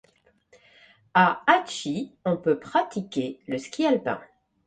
À 1.13 1.43
Hadchit 1.45 2.15
on 2.25 2.35
peut 2.35 2.57
pratiquer 2.59 3.39
le 3.45 3.59
ski 3.59 3.85
alpin. 3.85 4.19